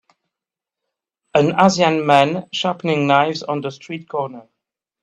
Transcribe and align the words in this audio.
An 1.35 1.53
Asian 1.61 2.03
man 2.07 2.49
sharpening 2.51 3.05
knives 3.05 3.43
on 3.43 3.61
the 3.61 3.69
street 3.69 4.09
corner. 4.09 4.47